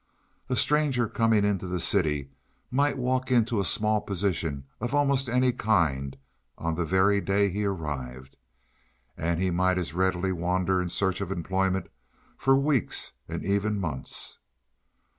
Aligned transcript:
A 0.49 0.55
stranger 0.55 1.07
coming 1.07 1.43
to 1.59 1.67
the 1.67 1.79
city 1.79 2.31
might 2.71 2.97
walk 2.97 3.31
into 3.31 3.59
a 3.59 3.63
small 3.63 4.01
position 4.01 4.63
of 4.79 4.95
almost 4.95 5.29
any 5.29 5.51
kind 5.51 6.17
on 6.57 6.73
the 6.73 6.85
very 6.85 7.21
day 7.21 7.51
he 7.51 7.65
arrived; 7.65 8.35
and 9.15 9.39
he 9.39 9.51
might 9.51 9.77
as 9.77 9.93
readily 9.93 10.31
wander 10.31 10.81
in 10.81 10.89
search 10.89 11.21
of 11.21 11.31
employment 11.31 11.85
for 12.35 12.57
weeks 12.57 13.11
and 13.27 13.45
even 13.45 13.79
months. 13.79 14.39